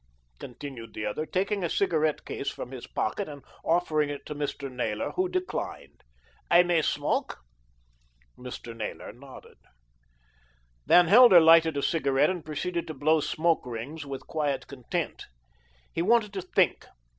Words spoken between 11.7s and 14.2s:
a cigarette and proceeded to blow smoke rings